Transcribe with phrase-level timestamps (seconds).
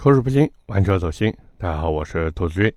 [0.00, 1.34] 口齿不清，玩车走心。
[1.58, 2.72] 大家好，我是兔子君。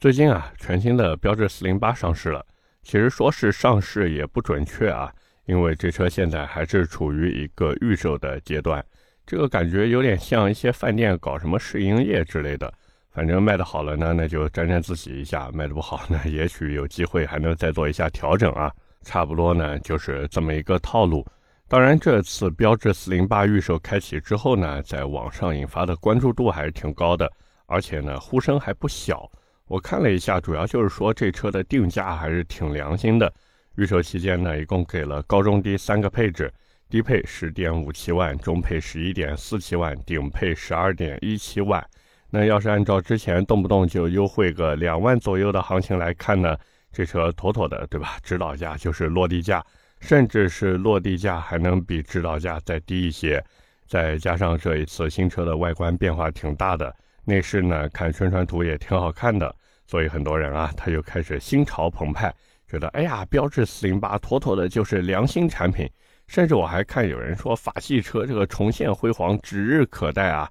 [0.00, 2.44] 最近啊，全新的标致四零八上市了。
[2.82, 5.08] 其实说是上市也不准确啊，
[5.46, 8.84] 因为这车现在还是处于一个预售的阶段。
[9.24, 12.74] 这个感觉有点像一些饭店搞什么试营业之类的。
[13.12, 18.68] 反正卖的好了呢，那就沾沾自喜一下；卖的不好呢， 也许有机会还能再做一下调整啊。
[19.02, 21.24] 差不多呢，就是这么一个套路。
[21.66, 27.30] 当然，这次标致四零八预售开启之后呢，在网上引发的关注度还是挺高的，
[27.66, 29.28] 而且呢，呼声还不小。
[29.66, 33.32] 我看了一下，主要就是说这车的定价还是挺良心的。
[33.76, 36.52] 预售期间呢，一共给了高中低三个配置，
[36.90, 41.84] 低配十点五七万，中配十一点四七万，顶配十二点一七万。
[42.30, 46.56] 那要是按照之前动不动就优惠个两万左右的行情来看呢，
[46.92, 48.18] 这车妥妥的，对吧？
[48.22, 49.64] 指导价就是落地价。
[50.04, 53.42] 甚至是落地价还能比指导价再低一些，
[53.88, 56.94] 再加上这一次新车的外观变化挺大的，
[57.24, 62.30] 内饰呢看宣传图也挺好看的，所以很多人啊他就开始心潮澎湃，
[62.68, 65.90] 觉得哎呀，标致四零八妥妥的就是良心产品，
[66.26, 70.46] 甚至我还看有人说法系车这个重现辉煌指日可待啊。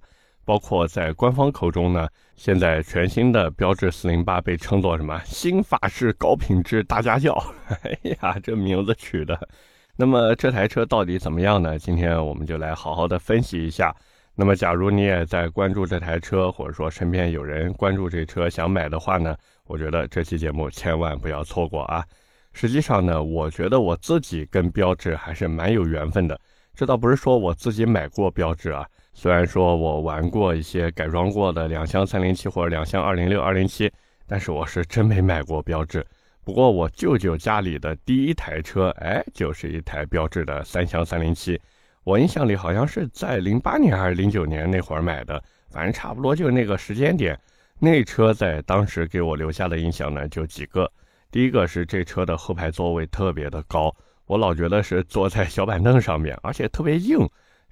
[0.45, 7.41] 包括在官方口中呢，现在全新的标致四零八被称作什么新法式高品质大家轿？
[7.67, 9.47] 哎呀，这名字取的。
[9.95, 11.77] 那么这台车到底怎么样呢？
[11.77, 13.95] 今天我们就来好好的分析一下。
[14.35, 22.03] 那么假如你也在关注这台车，或者说身边有人关注这车想买的话呢，我觉得这期节目千万不要错过啊。
[22.51, 26.39] 实际上呢，我觉得我自己跟标致还是蛮有缘分的。
[26.75, 28.85] 这倒不是说我自己买过标致啊。
[29.13, 33.91] 虽然说我玩过一些改装过的两厢三零七或者两厢二零六、二零七，
[34.27, 36.05] 但是我是真没买过标致。
[36.43, 41.59] 不过我舅舅家里的第一台车，哎，就是一台标致的三厢三零七。
[42.03, 47.39] 我印象里好像是在零八年还是零九年那会儿买的，反正差不多就那个时间点。
[47.79, 50.91] 那车在当时给我留下的印象呢，就几个。
[51.31, 57.19] 第一个是这车的后排座位特别的高，我老觉得是坐在小板凳上面，而且特别硬。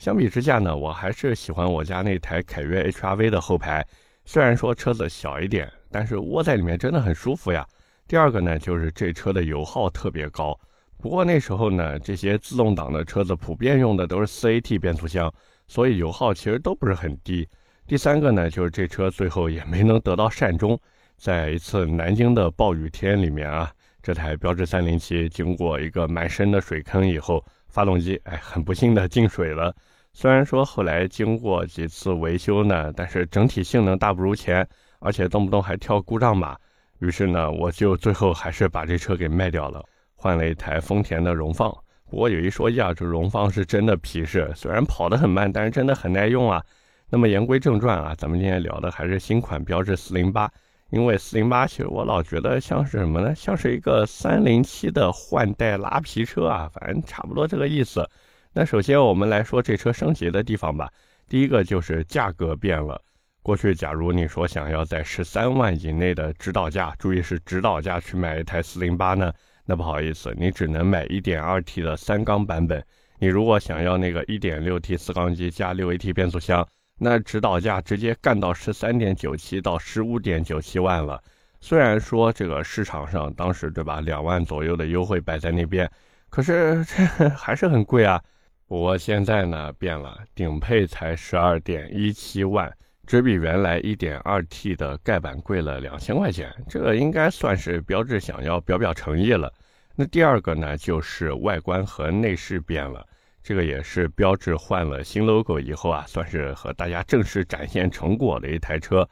[0.02, 3.86] 相比之下呢，我还是喜欢我家那台凯越 HR-V 的后排。
[4.26, 7.64] 虽然说车子小一点，但是窝在里面真的很舒服呀。
[8.08, 10.60] 第二个呢，就是这车的油耗特别高。
[10.98, 15.32] 不过那时候呢，这些自动挡的车子普遍用的都是 4AT 变速箱，
[15.68, 17.48] 所以油耗其实都不是很低。
[17.86, 20.76] 第三个呢，就是这车最后也没能得到善终，
[21.16, 29.72] 在一次南京的暴雨天里面啊，这台标致307经过一个蛮深的水坑以后，发动机哎，很不幸的进水了。
[30.14, 34.68] 虽然说后来经过几次维修呢，但是整体性能大不如前，
[35.00, 36.58] 而且动不动还跳故障码。
[37.00, 39.84] 于是呢，我就最后还是把这车给卖掉了，
[40.16, 41.76] 换了一台丰田的荣放。
[42.10, 46.62] 不过有一说一啊，这荣放是真的皮实，虽然跑得很慢，但是真的很耐用啊。
[47.10, 50.52] 那么言归正传啊，咱们今天聊的还是新款标致四零八，
[50.92, 53.34] 因为四零八其实我老觉得像是什么呢？
[53.34, 58.08] 像是一个三零七的换代拉皮车啊，反正差不多这个意思。
[58.54, 60.92] 那首先我们来说这车升级的地方吧。
[61.30, 63.02] 第一个就是价格变了。
[63.42, 69.32] 过去假如你说想要在十三万以内的指导价，注意是指导价去买一台四零八呢，
[69.66, 72.86] 那不好意思，你只能买一点二 T 的三缸版本。
[73.20, 76.68] 你如果想要那个一点六 T 四缸机加六 AT 变速箱，
[77.00, 81.24] 那指导价直接干到十三点九七到十五点九七万了。
[81.62, 85.90] 虽然说这个市场上当时对吧，两万左右的优惠摆在那边，
[86.30, 88.22] 可是这 还是很贵啊。
[88.72, 92.72] 不过现在呢变了，顶配才十二点一七万，
[93.06, 99.52] 只比原来一点二 T 的盖板贵了两千块钱，这个应该算是标致想要表表诚意了。
[99.94, 103.06] 那第二个呢，就是外观和内饰变了，
[103.44, 109.06] 这个也是标致换了新 logo 以后啊，算是和大家正式展现成果的一台车。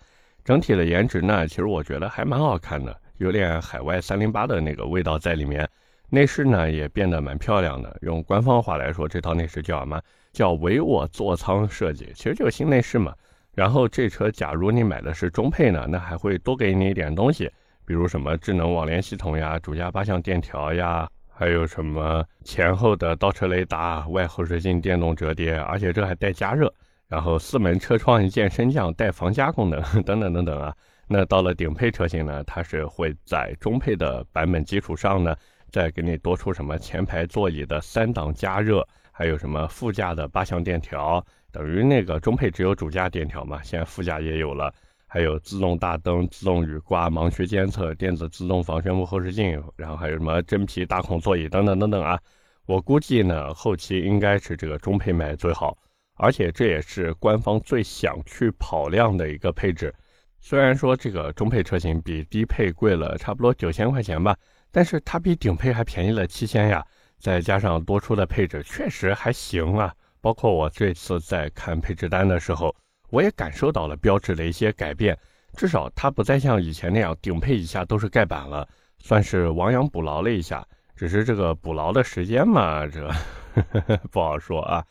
[0.45, 5.69] 整体的颜值呢，其实我觉得还蛮好看的，有点海外三零八的那个味道在里面。
[6.09, 10.01] 内饰呢也变得蛮漂亮的，用官方话来说，这套内饰叫什么？
[10.31, 13.13] 叫唯我座舱设计，其实就是新内饰嘛。
[13.53, 17.51] 然后这车假如你买的是中配呢，那还会多给你一点东西，
[17.85, 26.71] 比如什么智能网联系统呀、主驾八项电调呀，还有什么前后的倒车雷达、外后视镜电动折叠，而且这还带加热，
[27.07, 30.73] 然后四门车窗一键升降带防夹功能 等等等等啊。
[31.07, 35.35] 那到了顶配车型呢，它是会在中配的版本基础上呢。
[35.71, 44.73] 再给你多出什么前排座椅的三档加热，还有什么副驾的八项电调，等于那个中配只有主驾电调嘛，现在副驾也有了，
[45.07, 52.19] 还有自动大灯、自动雨刮、盲区监测、电子自动防眩目后视镜，然后还有什么真皮大孔座椅等等等等啊。
[52.65, 55.75] 我估计呢，后期应该是这个中配卖最好，
[56.17, 59.93] 而且这也是官方最想去跑量的一个配置。
[60.39, 64.37] 虽然说这个中配车型比低配贵了差不多九千块钱吧，
[64.71, 66.85] 但是它比顶配还便宜了七千呀。
[67.19, 69.93] 再加上多出的配置，确实还行啊。
[70.21, 72.73] 包括我这次在看配置单的时候，
[73.09, 75.17] 我也感受到了标志的一些改变。
[75.57, 78.67] 至少它不再像以前那样顶配以下都是盖板了，
[78.99, 80.65] 算是亡羊补牢了一下。
[80.95, 84.85] 只是这个补牢的时间嘛，这呵呵 不好说啊。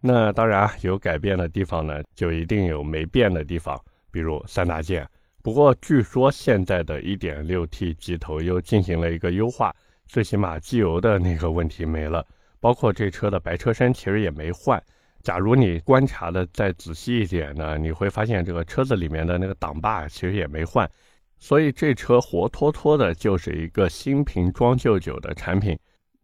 [0.00, 3.80] 那当然有改变的地方呢，就一定有没变的地方，
[4.12, 5.08] 比如三大件。
[5.44, 9.76] 不过据说现在的一点六 T 机头又进行了一个优化。
[10.06, 12.26] 最起码机油的那个问题没了，
[12.60, 14.82] 包括这车的白车身其实也没换。
[15.22, 20.90] 假如你观察的再仔细一点呢，你会发现这个车子里面的那个挡把其实也没换，
[21.38, 25.78] 所以这车活脱脱的就是一个新瓶装旧酒的产品。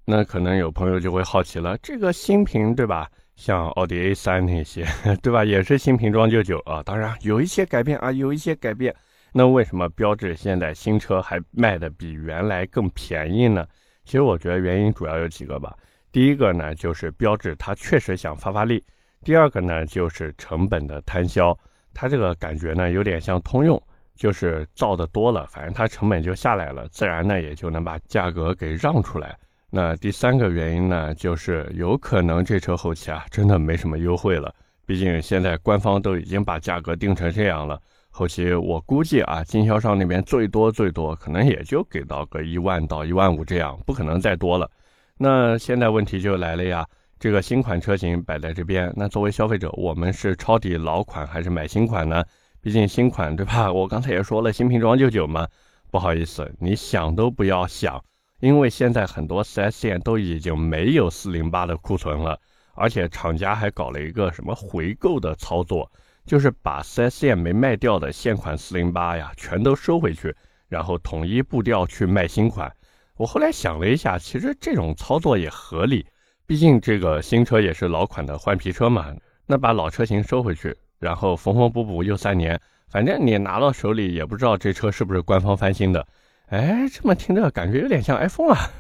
[0.07, 3.07] 那可能有朋友就会好奇了，这个新瓶对吧？
[3.37, 4.87] 像奥迪 A3 那些
[5.23, 6.83] 对吧，也是新瓶装旧酒啊。
[6.83, 8.95] 当然有一些改变啊，有一些改变。
[9.33, 13.67] 那为什么标致现在新车还卖的比原来更便宜呢？
[14.05, 15.77] 其实我觉得原因主要有几个吧。
[16.11, 18.79] 第一个呢，就是标致它确实想发发力；
[19.23, 21.57] 第二个呢，就是成本的摊销。
[21.95, 23.81] 它这个感觉呢，有点像通用，
[24.17, 29.39] 就是造的多了，反正它成本就下来了，自然呢也就能把价格给让出来。
[29.71, 34.53] 那第三个原因呢，就是有可能这车后期啊真的没什么优惠了，
[34.85, 37.81] 毕竟现在官方都已经把价格定成这样了。
[38.13, 44.71] 后期我估计啊，经销商那边最多最多可能也就给到个一万到一万五这样，不可能再多了。
[45.17, 46.87] 那现在问题就来了呀，
[47.19, 52.25] 这个新款车型摆在这边，那作为消费者，我们是抄底老款还是买新款呢？
[52.61, 53.73] 毕竟新款对吧？
[53.73, 55.47] 我刚才也说了，新瓶装旧酒嘛。
[55.91, 58.03] 不好意思，你想都不要想，
[58.41, 62.39] 因为现在很多 4S 店都已经没有408的库存了，
[62.75, 65.91] 而且厂家还搞了一个什么回购的操作。
[66.27, 70.35] 就是把 4S 店没卖掉的现款408呀，全都收回去，
[70.69, 72.73] 然后统一步调去卖新款。
[73.17, 76.07] 我后来想了一下，其实这种操作也合理，
[76.47, 79.15] 毕竟这个新车也是老款的换皮车嘛。
[79.47, 86.07] 那把老车型收回去，然后缝缝补补又三年，反正你拿到手里也不知道这车是不是官方翻新的。
[86.47, 88.71] 哎，这么听着感觉有点像 iPhone 啊。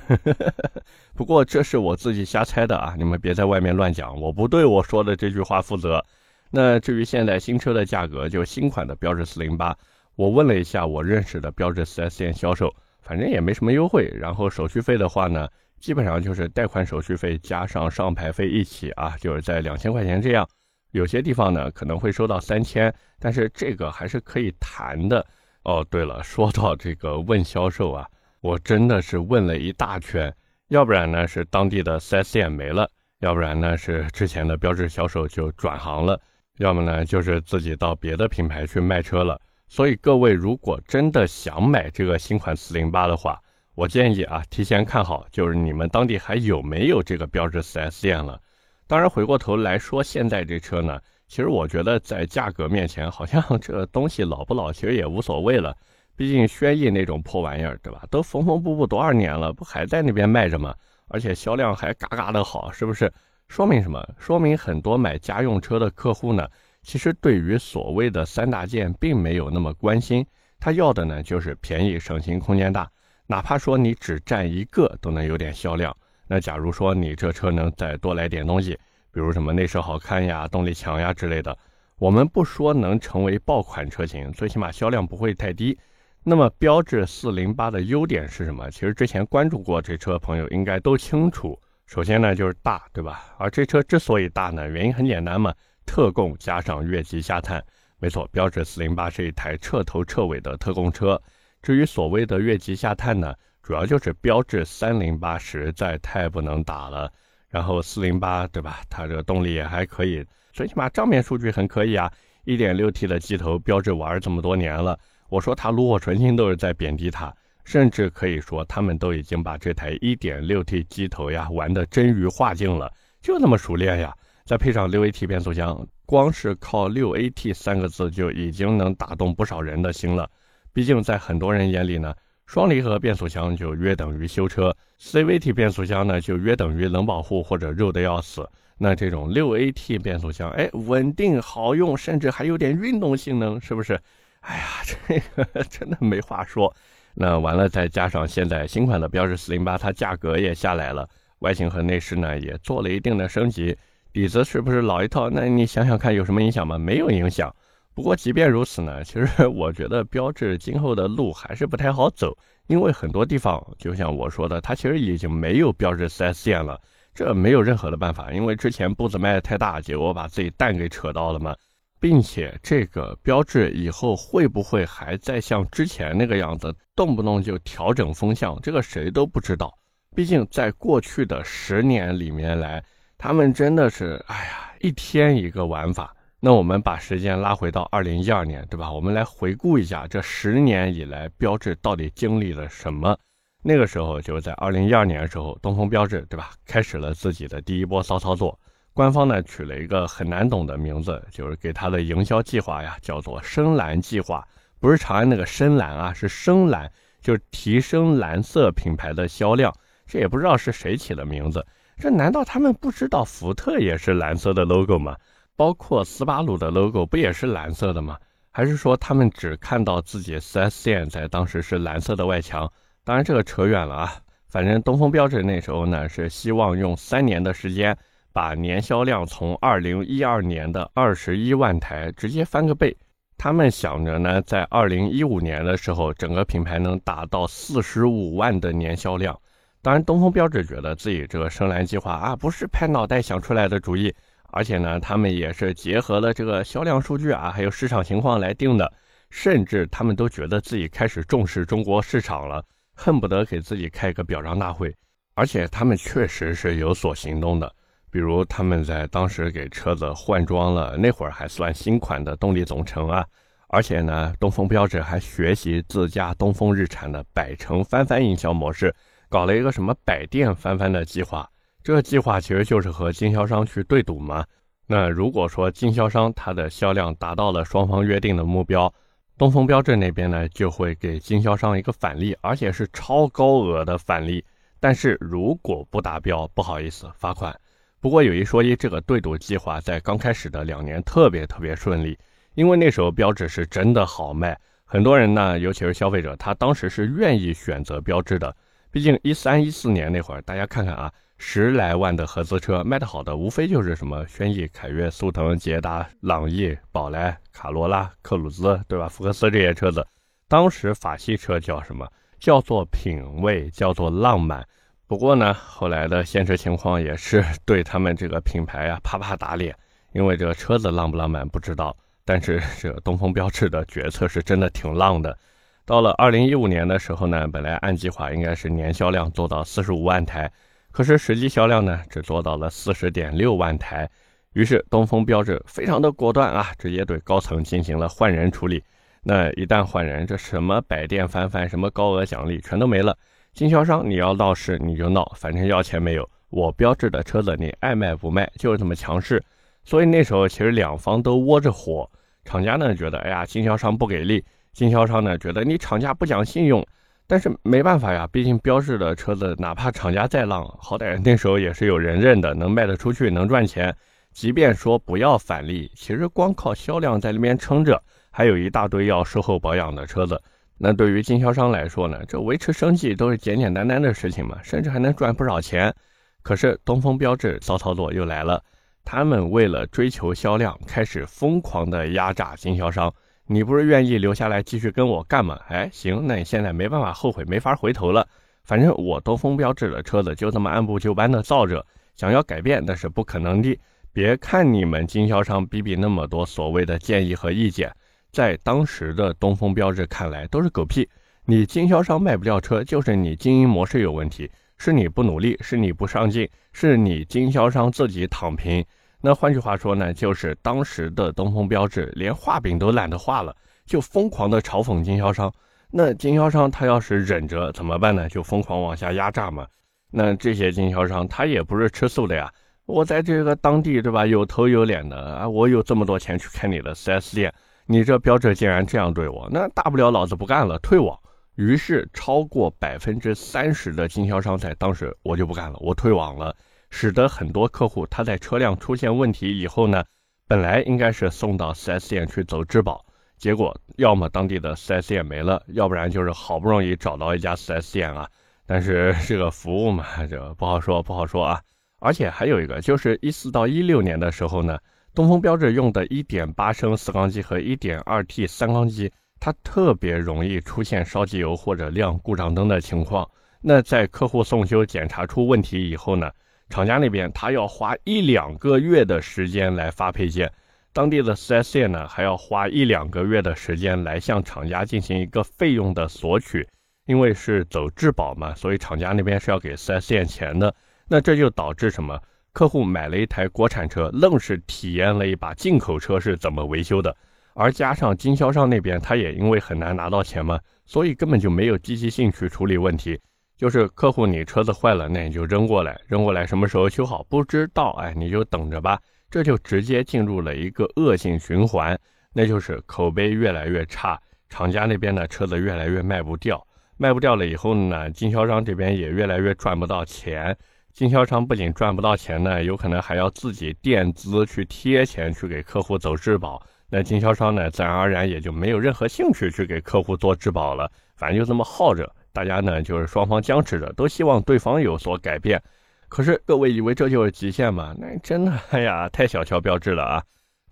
[1.14, 6.04] 不过这是我自己瞎猜的啊，你们别在外面乱讲，我不对我说的这句话负责。
[6.50, 9.76] 那至于现在新车的价格，就新款的标致四零八，
[10.16, 14.12] 我问了一下我认识的标致 4S 店销售，反正也没什么优惠。
[14.18, 15.48] 然后手续费的话呢，
[15.78, 20.46] 基本上就是贷款手续费加上上牌费一起啊，就是在两千块钱这样。
[20.90, 25.24] 有些地方呢可能会收到三千，但是这个还是可以谈的。
[25.62, 28.04] 哦，对了，说到这个问销售啊，
[28.40, 30.34] 我真的是问了一大圈，
[30.68, 36.20] 要不然呢是当地的 4S 店没了，要不然呢是之前的标致销售就转行了。
[36.60, 39.40] 要么呢，就是自己到别的品牌去卖车了。
[39.66, 43.40] 所以各位如果真的想买这个新款四零八的话，
[43.74, 48.38] 我建议啊，提前看好，就是你们当地还有没有这个标致 4S 店了。
[48.86, 55.74] 当然，回过头来说，现在这车呢，其实我觉得在价格面前，好像这东西老不老，其实也无所谓了。
[56.14, 58.02] 毕竟轩逸那种破玩意儿，对吧？
[58.10, 60.74] 都缝缝补补多少年了，不还在那边卖着吗？
[61.08, 63.10] 而且销量还嘎嘎的好，是不是？
[63.50, 64.00] 说明什么？
[64.16, 66.48] 说明很多买家用车的客户呢，
[66.82, 70.24] 其实对于所谓的三大件并没有那么关心，
[70.60, 72.88] 他要的呢就是便宜、省心、空间大。
[73.26, 75.94] 哪怕说你只占一个，都能有点销量。
[76.28, 78.78] 那假如说你这车能再多来点东西，
[79.12, 81.58] 比如什么内饰好看呀、动力强呀之类的，
[81.98, 85.76] 我们不说能成为爆款车型，最起码销量不会太低。
[86.22, 88.70] 那么标致四零八的优点是什么？
[88.70, 91.60] 其实之前关注过这车朋友应该都清楚。
[91.90, 93.34] 首先呢，就是大，对吧？
[93.36, 95.52] 而这车之所以大呢，原因很简单嘛，
[95.84, 97.60] 特供加上越级下探。
[97.98, 101.20] 没错，标致四零八是一台彻头彻尾的特供车。
[101.62, 107.10] 至于所谓的越级下探呢，主要就是标致三零八实在太不能打了。
[107.48, 108.82] 然后四零八，对吧？
[108.88, 112.08] 它这个动力也还可以，最起码账面数据很可以啊。
[112.44, 114.96] 一点六 T 的机头，标致玩这么多年了，
[115.28, 117.34] 我说它炉火纯青都是在贬低它。
[117.70, 124.12] 甚至可以说，他们都已经把这台 1.6T 机头呀玩得臻于化境了，就那么熟练呀！
[124.44, 130.28] 再配上 6AT 变速箱，光是靠 6AT 三个字就已经能打动不少人的心了。
[130.72, 132.12] 毕竟在很多人眼里呢，
[132.44, 138.44] 双离合变速箱就约等于修车，CVT 变速箱呢就约等于冷保护或者肉的要死。
[138.78, 143.94] 那这种 6AT 变速箱，哎，稳定好用，甚至还有点运动性能，是不是？
[144.40, 146.74] 哎呀，这个 真的没话说。
[147.14, 151.08] 那完了，再加上现在新款的标致四零八，它价格也下来了，
[151.40, 153.76] 外形和内饰呢也做了一定的升级。
[154.12, 155.30] 底子是不是老一套？
[155.30, 156.78] 那你想想看，有什么影响吗？
[156.78, 157.54] 没有影响。
[157.94, 162.36] 不过即便如此呢，其实我觉得标致今后的路还是不太好走，
[162.66, 166.80] 因为很多地方就像我说的，它其实已经没有标致 4S 店了。
[167.12, 171.54] 这没有任何的办法，因为之前步子迈的太大，结果把自己蛋给扯到了嘛。
[172.00, 178.58] 并且这个标志以后会不会还在像之前那个样子，动不动就调整风向？
[178.62, 179.72] 这个谁都不知道。
[180.16, 182.82] 毕竟在过去的十年里面来，
[183.18, 186.12] 他们真的是，哎呀，一天一个玩法。
[186.40, 188.90] 那我们把时间拉回到二零一二年，对吧？
[188.90, 193.14] 我们来回顾一下这十年以来，标志到底经历了什么？
[193.62, 196.52] 那个时候就在二零一二年的时候，东风标致，对吧？
[196.64, 198.58] 开始了自己的第一波骚操作。
[198.92, 204.46] 官方呢取了一个很难懂的名字，就是给他的营销计划呀，叫做“深蓝计划”，
[204.80, 209.72] 不是长安那个深蓝啊，是深蓝，就是提升蓝色品牌的销量。
[210.06, 211.64] 这也不知道是谁起的名字，
[211.96, 215.16] 这难道他们不知道福特也是蓝色的 logo 吗？
[215.54, 218.18] 包括斯巴鲁的 logo 不也是蓝色的吗？
[218.50, 222.70] 还是说他们只看到自己 4S 店在当时是蓝色的外墙？
[223.04, 224.12] 当然这个扯远了啊。
[224.48, 227.96] 反正东风标致那时候呢是希望用三年的时间。
[228.32, 232.96] 把年销量从二零一二年的二十一万台直接翻个倍，
[233.36, 239.38] 他们想着呢，在二零一五年的时候，整个品牌能达到四十五万的年销量。
[239.82, 244.14] 当然，东风标致觉得自己这个深蓝计划啊，不是拍脑袋想出来的主意，
[244.52, 248.92] 而且呢，他们也是结合了这个销量数据啊，还有市场情况来定的，
[249.30, 252.62] 甚至他们都觉得自己开始重视中国市场了，
[252.94, 254.94] 恨不得给自己开个表彰大会。
[255.34, 257.74] 而且他们确实是有所行动的。
[258.10, 263.24] 比如他们在当时给车子换装了，那会儿还算新款的动力总成啊，
[263.68, 268.94] 而且呢，东风标致还学习自家东风日产的百城翻番营销模式，
[269.28, 271.48] 搞了一个什么百店翻番的计划。
[271.82, 274.44] 这个计划其实就是和经销商去对赌嘛。
[274.86, 278.92] 那如果说经销商他的销量达到了双方约定的目标，
[279.38, 284.44] 东风标致那边呢就会给经销商一个返利，而且是超高额的返利。
[284.80, 287.58] 但是如果不达标，不好意思，罚款。
[288.00, 292.18] 不过有一说一，这个对赌计划在刚开始的两年特别特别顺利，
[292.54, 298.56] 因为那时候标致是真的好卖，很多人呢，尤其是消费者，他当时是愿意选择标致的。
[298.90, 309.08] 毕竟一三一四年那会儿，大家看看啊，十来万的合资车卖的好的，无非就是什么轩逸、凯越、速腾、捷达、朗逸、宝来、卡罗拉、克鲁兹，对吧？
[309.08, 310.04] 福克斯这些车子，
[310.48, 312.10] 当时法系车叫什么？
[312.38, 314.66] 叫做品味，叫做浪漫。
[315.10, 319.76] 不过呢，后来的现实情况也是 对他们这个品牌啊啪啪打脸，
[320.12, 325.36] 因为这个车子浪不浪漫不知道，但是这个东风标致的决策是真的挺浪的。
[325.84, 330.48] 到了二零一五年的时候呢，本来按计划应该是年销量做到四十五万台，
[330.92, 334.08] 可是实际销量呢只做到了四十点六万台。
[334.52, 338.80] 于是东风标致非常的果断啊，直接对高层进行了换人处理。
[339.24, 343.18] 那一旦换人，这什么百店翻番、什么高额奖励全都没了。
[343.60, 346.26] 经销商，你要闹事你就闹，反正要钱没有。
[346.48, 349.44] 我标志的车子你爱卖不卖，就是这么强势。
[349.84, 352.10] 所以那时候其实两方都窝着火。
[352.42, 354.40] 厂家呢觉得，哎呀，经销商不给力；
[354.72, 356.82] 经销商呢觉得你厂家不讲信用。
[357.26, 363.94] 但是没办法呀，毕竟标志的车子，哪怕厂家再浪，好歹那时候也是有人认的，能卖得出去，能赚钱。
[364.32, 370.40] 即便说不要返利，其实光靠销量在那边撑着，还有一大堆要售后保养的车子。
[370.82, 375.94] 那对于经销商来说呢，这维持生计都是简简单单的事情嘛，甚至还能赚不少钱。
[376.42, 378.64] 可是东风标致骚操作又来了，
[379.04, 383.12] 他们为了追求销量，开始疯狂的压榨经销商。
[383.44, 385.60] 你不是愿意留下来继续跟我干吗？
[385.68, 388.26] 哎，行，那你现在没办法后悔，没法回头了。
[388.64, 391.84] 反正我东风标致的车子就这么按部就班的造着，
[392.16, 393.78] 想要改变那是不可能的。
[394.14, 397.92] 别看你们经销商逼逼那么多所谓的建议和意见。
[398.32, 401.08] 在当时的东风标致看来都是狗屁，
[401.44, 408.84] 你经销商卖不掉车，就是你经营模式有问题，是你不努力，是你不上进，是你经销商自己躺平。
[409.20, 415.52] 那换句话说呢，就是当时的东风标致连画饼都懒得画了，就疯狂的嘲讽经销商。
[415.90, 418.28] 那经销商他要是忍着怎么办呢？
[418.28, 419.66] 就疯狂往下压榨嘛。
[420.10, 422.50] 那这些经销商他也不是吃素的呀，
[422.86, 427.52] 我在这个当地对吧，有头有脸的啊，我有这么多钱去开你的 4S 店。
[427.90, 431.18] 你这标志竟然这样对我，那大不了老子不干了，退网。
[431.56, 436.54] 于是超过百分之三十的经销商在当时我就不干了，我退网了，
[436.90, 440.04] 使得很多客户他在车辆出现问题以后呢，
[440.46, 443.04] 本来应该是送到 4S 店去走质保，
[443.36, 448.30] 结果要么当地的 4S 店没了，要不然就是好不容易找到一家 4S 店啊，
[448.66, 451.60] 但是 这个服务嘛，这不好说，不好说啊。
[451.98, 454.78] 而且还有一个，就是一四到一六年的时候呢，
[455.14, 463.28] 东风标致用的1.8升四缸机和 1.2T 三缸机，它特别容易出现烧机油或者亮故障灯的情况。
[463.60, 466.30] 那在客户送修检查出问题以后呢，
[466.68, 470.50] 厂家那边他要花一两个月的时间来发配件，
[470.92, 476.66] 当地的 4S 店呢还要花一两个月的时间来向厂家进行一个费用的索取。
[477.06, 480.72] 因为是走质保嘛，所以厂家那边是要给 4S 店钱的。
[481.08, 482.16] 那这就导致什么？
[482.52, 487.16] 客户买了一台国产车，愣是体验了一把进口车是怎么维修的。
[487.54, 493.20] 而加上经销商那边他也因为很难拿到钱嘛，所以根本就没有积极性去处理问题。
[493.56, 498.98] 就是客户你车子坏了，那你就扔过来，扔过来什么时候修好不知道，哎，你就等着吧。
[499.30, 501.98] 这就直接进入了一个恶性循环，
[502.32, 506.66] 那就是口碑越来越差，厂家那边的车子越来越卖不掉。
[506.96, 510.56] 卖不掉了以后呢，经销商这边也越来越赚不到钱。
[510.92, 516.62] 经销商不仅赚不到钱呢，有可能还要自己垫资去贴钱去给客户走质保。
[516.88, 520.90] 那经销商呢，自然而然也就没有任何兴趣去给客户做质保了。
[521.16, 525.62] 反正就这么耗着，大家呢就是双方僵持着，都希望对方有所改变。
[526.08, 527.94] 可是各位以为这就是极限吗？
[527.98, 530.22] 那真的，哎呀，太小瞧标志了啊！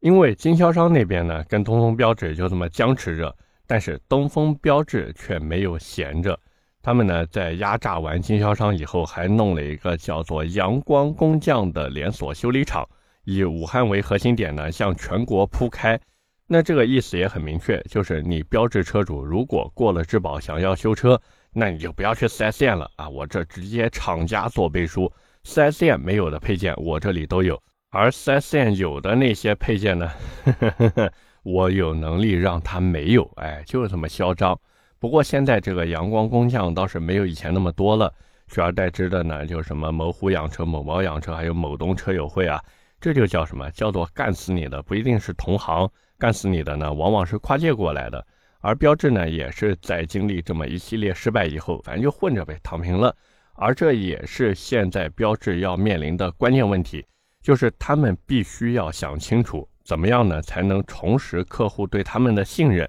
[0.00, 3.34] 因为经销商那边呢，跟东风标致就这么僵持着。
[3.70, 6.38] 但是东风标致却没有闲着，
[6.82, 12.88] 他们呢在压榨完经销商以后，还弄了一个叫做阳光工匠的连锁修理厂，
[13.24, 16.00] 以武汉为核心点呢向全国铺开。
[16.46, 21.20] 那这个意思也很明确，就是你标志车主如果过了质保想要修车，
[21.52, 25.12] 那你就不要去 4S 店了啊，我这直接厂家做背书
[25.44, 30.10] ，4S 店没有的配件我这里都有，而 4S 店有的那些配件呢。
[30.44, 34.58] 呵呵呵我有能力让他没有，哎，就是这么嚣张。
[35.00, 38.12] 不过现在这个阳光工匠倒是没有以前那么多了，
[38.48, 42.62] 取而代之的呢，就什么某虎养车、某猫养车，还有某东车友会啊，
[43.00, 43.70] 这就叫什么？
[43.70, 45.88] 叫做干死你的不一定是同行，
[46.18, 48.26] 干死你的呢，往往是跨界过来的。
[48.60, 53.14] 而标志呢，也是在经历这么一系列失败以后，反正就混着呗，躺平了。
[53.54, 57.06] 而这也是现在标志要面临的关键问题，
[57.40, 59.68] 就是他们必须要想清楚。
[59.84, 60.42] 怎么样呢？
[60.42, 62.88] 才能重拾客户对他们的信任？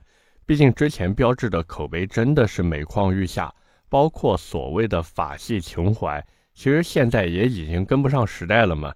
[0.50, 3.54] 毕竟之前标志的口碑真的是每况愈下，
[3.88, 8.92] 包括所谓的法系情怀，其实现在也已经跟不上时代了嘛。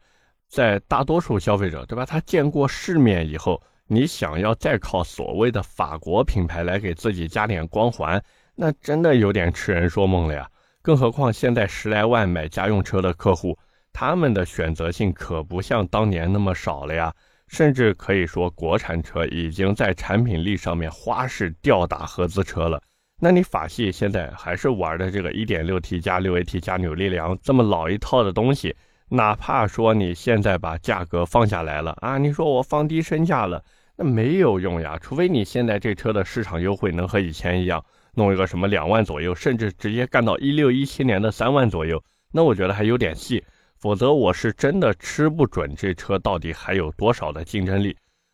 [0.47, 2.07] 在大多数消费者，对吧？
[2.07, 8.19] 他见过世面以后，你想要再靠所谓的法国品牌来给自己加点光环，
[8.55, 10.49] 那真的有点痴人说梦了呀。
[10.81, 13.55] 更何况现在十来万买家用车的客户，
[13.93, 17.13] 他们的选择性可不像当年那么少了呀。
[17.53, 22.81] 甚至可以说，国产车已经在产品力上面花式吊打合资车了。
[23.21, 28.75] 那你法系现在还是玩的这个 1.6T 加 6AT 加扭力梁这么老一套的东西，
[29.07, 33.63] 哪怕说你现在把价格放下来了啊，你说我放低身价了，
[33.95, 34.97] 那没有用呀。
[34.99, 37.85] 除非你现在这车的市场优惠能和以前一样，
[38.15, 43.43] 弄一个什么两万左右，甚至直接干到一六一七年的三万左右，那我觉得还有点戏。
[43.83, 47.93] 否则我是真的吃不准这车到底还有多少的竞争力。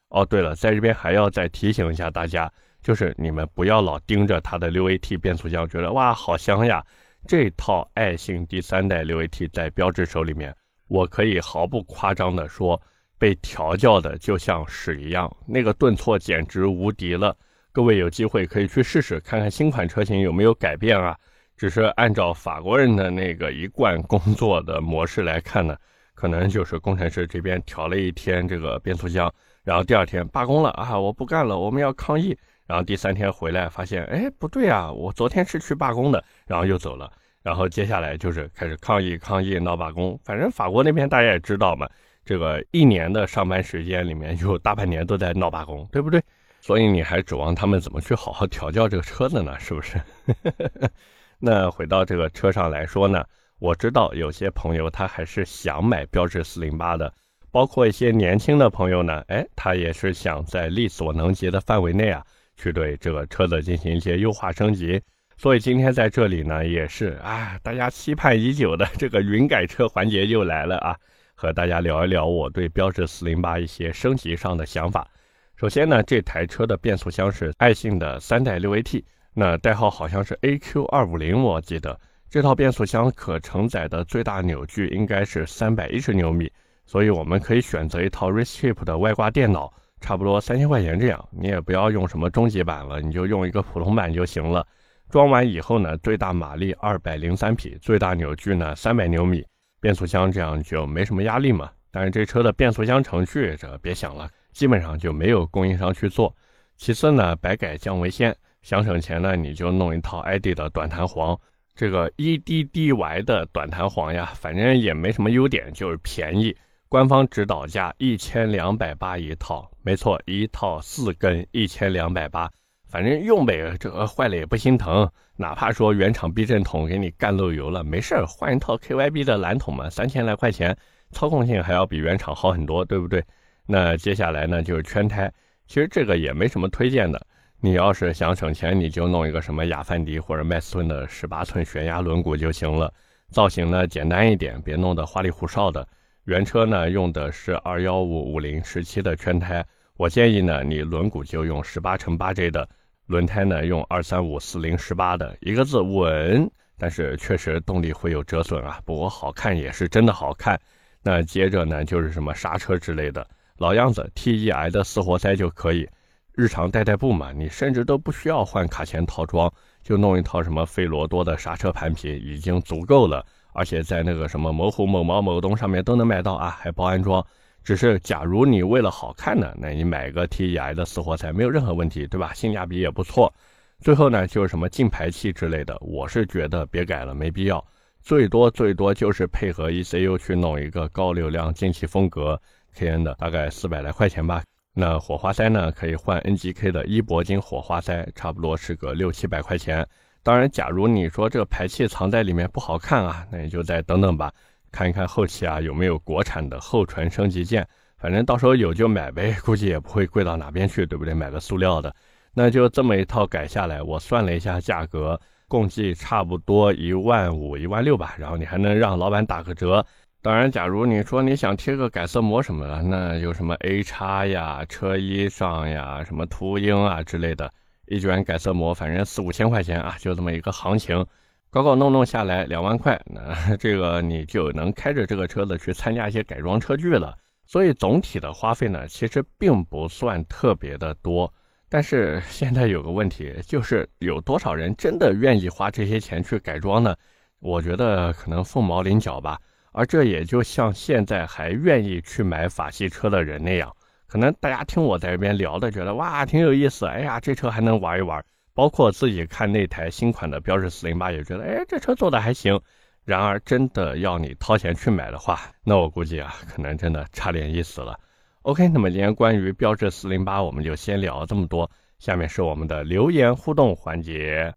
[0.09, 2.47] 哦，对了，在这边还要再提醒一下大家，
[2.83, 6.85] 就是你们不要老盯着它的六 AT 变速箱，觉得哇好香呀。
[7.27, 10.55] 这套爱信第三代六 AT 在标致手里面，
[10.87, 12.79] 我可以毫不夸张的说，
[13.17, 17.35] 被调教的就像屎一样，那个顿挫简直无敌了。
[17.71, 21.17] 各位有机会可以去试试，看看新款车型有没有改变啊。
[21.59, 25.75] 只是按照法国人的那个一贯工作的模式来看呢，
[26.15, 29.29] 可能就是工程师这边调了一天这个变速箱，
[29.65, 32.35] 然后第二天罢工了啊，我不干了，我们要抗议。
[32.65, 37.11] 然后第三天回来发现，哎，不对啊，我昨天是去罢工的，然后又走了。
[37.43, 40.17] 然后接下来就是开始抗议、抗议、闹罢工。
[40.23, 41.85] 反正法国那边大家也知道嘛，
[42.23, 46.23] 这个一年的上班时间里面有大半年都在闹罢工，对不对？
[46.61, 49.59] 所以你还指望他们怎么去好好调教这个车子呢？
[49.59, 49.99] 是不是？
[51.41, 53.23] 那回到这个车上来说呢，
[53.59, 57.13] 我知道有些朋友他还是想买标致四零八的，
[57.49, 62.21] 包括一些年轻的朋友呢，哎，他也是想在力所能及的范围内啊，
[62.57, 65.01] 去对这个车子进行一些优化升级。
[65.37, 70.93] 所以今天在这里呢，也是啊，大家期盼已久的这个云改车环节又来了啊，
[71.33, 75.07] 和大家聊一聊我对标致四零八一些升级上的想法。
[75.55, 79.01] 首先呢，这台车的变速箱是爱信的三代六 AT。
[79.33, 86.51] 那代号好像是 AQ 二五零，我记得这套变速箱可承载的最大扭矩应该是三百一十牛米，
[86.85, 91.29] 所以我们可以选择一套 Racechip 的外挂电脑，差不多三千块钱这样。
[91.31, 94.65] 你也不要用什么中级版了，你就用一个普通版就行了。
[95.09, 99.45] 装完以后呢，最大马力二百零三匹，最大扭矩呢三百牛米。
[99.81, 101.69] 变速箱这样就没什么压力嘛。
[101.89, 106.35] 但是这车的变速箱程序，这别想了，基本上就没有供应商去做。
[106.77, 111.39] 其次呢，百改降为先，想省钱呢，你就弄一套 ID 的短弹簧。
[111.75, 116.55] 这个 EDDY 的短弹簧呀，反正也没什么优点，就是便宜。
[116.89, 122.49] 官方指导价一千两百八一套，没错，一套四根一千两百八。
[122.89, 125.09] 反正用呗，这个坏了也不心疼。
[125.37, 130.75] 哪怕说原厂避震筒给你干漏油了，没事儿，换一套 KYB 的蓝筒嘛，三千来块钱，
[131.11, 133.23] 操控性还要比原厂好很多，对不对？
[133.65, 135.31] 那接下来呢，就是圈胎。
[135.67, 137.25] 其实这个也没什么推荐的。
[137.61, 142.93] 你要是想省钱，你就弄一个什么雅凡迪或者麦斯顿的十八寸悬崖轮毂就行了。
[143.31, 145.85] 造型呢简单一点，别弄得花里胡哨的。
[146.23, 149.65] 原车呢用的是二幺五五零十七的圈胎，
[149.97, 152.65] 我建议呢你轮毂就用十八乘八 J 的，
[153.07, 156.49] 轮胎呢用二三五四零十八的，一个字稳。
[156.77, 160.57] 但是确实动力会有折损啊，不过好看也是真的好看。
[161.03, 165.89] 那接着呢就是什么刹车之类的，老样子 TEI 的四活塞就可以。
[166.35, 169.51] 日常代代步嘛，你甚至都不需要换卡钳套装，
[169.83, 173.25] 就弄一套什么费罗多的刹车盘皮已经足够了。
[173.51, 177.25] 而且在那个什么某虎、某猫、某东上面都能买到啊，还包安装。
[177.63, 182.33] 只是假如你为了好看呢，那你买个 TEI 的四活塞没有任何问题，对吧？
[182.33, 183.33] 性价比也不错。
[183.81, 187.63] 最后呢，就是什么进排气之类的，我是觉得别改了，没必要。
[188.01, 192.39] 最多最多就是配合 ECU 去弄一个高流量进气风格
[192.77, 194.41] KN 的，大概四百来块钱吧。
[194.79, 195.69] 那火花塞呢？
[195.73, 199.85] 可以换 NGK 的伊铂金火花塞，差不多是个六七百块钱。
[200.23, 204.31] 当然，假如你说这个排气藏在里面不好看啊，那你就再等等吧，
[204.71, 207.67] 看一看后期啊有没有国产的后唇升级件。
[207.97, 211.13] 反正到时候有就买呗，估计也不会贵到哪边去，对不对？
[211.13, 211.93] 买个塑料的，
[212.33, 218.15] 那就这么一套改下来，我算了一下价格，共计差不多一万五、一万六吧。
[218.17, 219.85] 然后你还能让老板打个折。
[220.21, 227.49] 当然，假如你说你想贴个改色膜什么的，那有什么 A 叉呀、车衣上呀、什么秃鹰啊之类的，
[227.87, 231.05] 一卷改色膜，反正四五千块钱啊，就这么一个行情，
[231.49, 237.17] 搞搞弄弄下来两万块，那 这个你就能开着这个车子去参加一些改装车聚了。
[237.45, 241.33] 所以总体的花费呢，其实并不算特别的多。
[241.69, 246.93] 但是现在有个问题，就是有多少人真的愿意花这些钱去改装呢？
[247.39, 249.39] 我觉得可能凤毛麟角吧。
[249.71, 253.75] 而这也就像现在还愿意去买法系车的人那样，
[254.07, 262.59] 可能大家听我在这边聊的，觉得哇挺有意思，哎呀这车还能玩一玩，包括自己看那台新款的标致四零八也觉得，哎这车做的还行。
[263.05, 267.99] 然而真的要你掏钱去买的话，那我估计啊，可能真的差点意思了。
[268.43, 274.53] OK，那么今天关于标致四零八我们就先聊这么多，下面是我们的留言互动环节。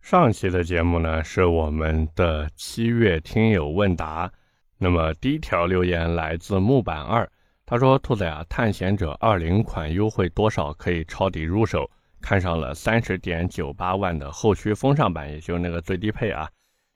[0.00, 4.30] 上期的节目呢，是我们的七月听友问答。
[4.78, 7.30] 那么第一条留言来自木板二，
[7.64, 11.88] 他说：“兔子呀，探险者二零款优惠多少可以抄底入手？
[12.20, 16.48] 看上了三十点九八万的后驱风尚版，也就是那个最低配啊。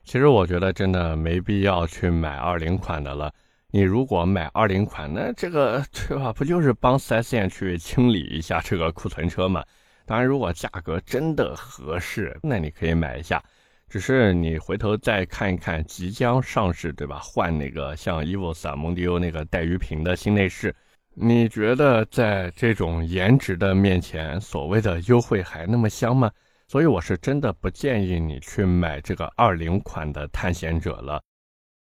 [0.03, 3.31] 其实我觉得真的没必要去买二零款的了。
[3.71, 6.33] 你如果买二零款，那这个对吧？
[6.33, 9.63] 不就是帮四 S 店去清理一下这个库存车吗？”
[10.05, 13.43] 当然，如果价格真的合适，那你可以买一下。
[13.87, 17.19] 只是你回头再看一看即将上市，对吧？
[17.19, 20.75] 换那个像 EVOS、蒙迪欧那个带鱼屏的新内饰，
[21.13, 26.31] 你觉得在这种颜值的面前，所谓的优惠还那么香吗？
[26.67, 31.21] 所以我是真的不建议你去买这个二零款的探险者了。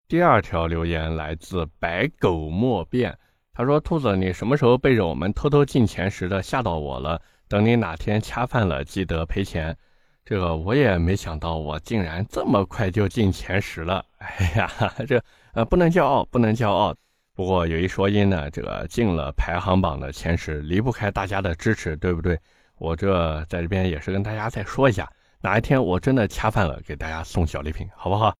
[0.06, 3.18] 第二条留言来自白狗莫变，
[3.52, 9.76] 他说：“兔子，你什么时候背着我们偷偷进前十的吓到我了？”等你哪天恰饭了，记得赔钱。
[10.24, 14.04] 这个我也没想到，我竟然这么快就进前十了。
[14.18, 14.70] 哎呀，
[15.08, 15.22] 这
[15.54, 16.94] 呃不能骄傲，不能骄傲。
[17.34, 22.38] 不过有一说一呢，这个进了排行榜的前十，离不开大家的支持，对不对？
[22.76, 28.34] 我这在这边也是跟大家再说一下，哪一天我真的恰饭了，给大家送小礼品，好不好？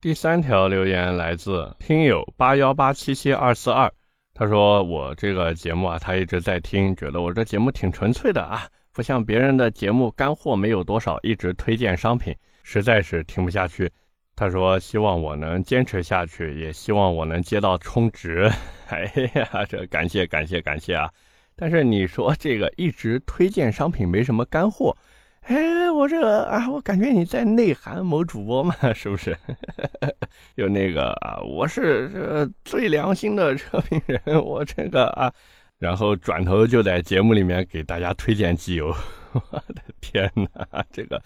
[0.00, 3.92] 第三条留言来自听友八幺八七七二四二。
[4.38, 13.90] 他说我这个节目啊，他一直在听，觉得我这节目挺纯粹的啊，不像别人的节目干货没有多少，一直推荐商品，实在是听不下去。
[14.34, 18.46] 他说希望我能坚持下去，也希望我能接到充值。
[18.88, 21.10] 哎呀，这感谢感谢感谢啊！
[21.56, 24.94] 但是你说这个一直推荐商品没什么干货。
[25.46, 29.36] 哎，我这啊，我感觉你在内涵某主播嘛，是不是？
[30.56, 35.32] 有那个啊，我是这最良心的车评人，我这个啊，
[35.78, 38.92] 然后转头就在节目里面给大家推荐机油。
[39.32, 41.22] 我的天哪，这个，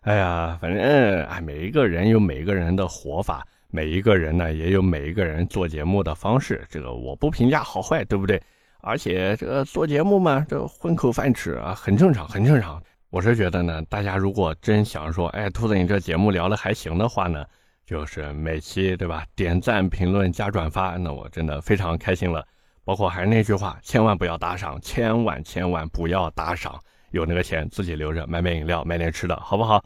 [0.00, 8.42] 哎呀，反正哎，每一个人有每一个人的活法，每一个人呢也有每一个人做节目的方式，这个我不评价好坏，对不对？
[8.82, 12.82] 而且这个做节目嘛，这混口饭吃啊，很正常，很正常。
[13.10, 17.44] 我是觉得呢，大家如果真想说，哎，兔子你这节目聊的还行的话呢，
[17.84, 22.46] 就是每期对吧，点赞、评论、加转发，那我真的非常开心了。
[22.84, 29.84] 包括还是那句话，千万不要打赏，千万千万不要打赏，有那个钱自己留着买买饮料、买点吃的，好不好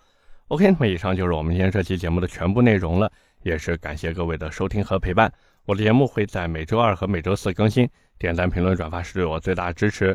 [0.49, 3.11] ？OK，那么以上就是我们今天这期节目的全部内容了，
[3.43, 5.33] 也是感谢各位的收听和陪伴。
[5.65, 10.15] 我的节目会在每周二和每周四更新，点赞、评论、转发是对我最大的支持。